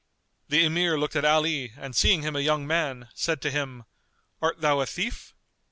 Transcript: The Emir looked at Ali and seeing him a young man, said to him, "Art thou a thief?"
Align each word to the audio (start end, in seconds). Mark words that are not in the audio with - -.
The 0.49 0.65
Emir 0.65 0.97
looked 0.97 1.15
at 1.15 1.23
Ali 1.25 1.73
and 1.77 1.95
seeing 1.95 2.23
him 2.23 2.35
a 2.35 2.39
young 2.39 2.65
man, 2.65 3.09
said 3.13 3.39
to 3.43 3.51
him, 3.51 3.83
"Art 4.41 4.59
thou 4.59 4.79
a 4.79 4.87
thief?" 4.87 5.35